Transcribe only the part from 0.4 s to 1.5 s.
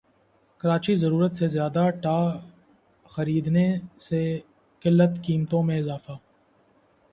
کراچی ضرورت سے